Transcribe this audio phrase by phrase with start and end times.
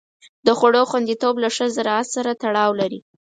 [0.45, 2.99] د خوړو خوندیتوب له ښه زراعت سره تړاو لري.